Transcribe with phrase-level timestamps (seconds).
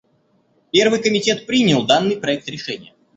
[0.71, 2.91] Первый комитет принял данный проект решения.